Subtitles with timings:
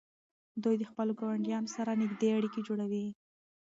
[0.63, 3.05] دوی د خپلو ګاونډیانو سره نږدې اړیکې جوړوي.